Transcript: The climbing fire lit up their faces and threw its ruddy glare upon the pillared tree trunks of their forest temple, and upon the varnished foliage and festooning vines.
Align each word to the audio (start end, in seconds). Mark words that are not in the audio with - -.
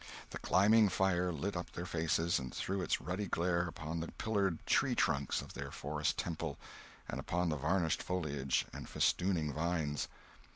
The 0.31 0.39
climbing 0.39 0.89
fire 0.89 1.31
lit 1.31 1.55
up 1.55 1.73
their 1.73 1.85
faces 1.85 2.39
and 2.39 2.51
threw 2.51 2.81
its 2.81 2.99
ruddy 2.99 3.27
glare 3.27 3.67
upon 3.67 3.99
the 3.99 4.11
pillared 4.13 4.65
tree 4.65 4.95
trunks 4.95 5.43
of 5.43 5.53
their 5.53 5.69
forest 5.69 6.17
temple, 6.17 6.57
and 7.07 7.19
upon 7.19 7.49
the 7.49 7.55
varnished 7.55 8.01
foliage 8.01 8.65
and 8.73 8.89
festooning 8.89 9.53
vines. 9.53 10.07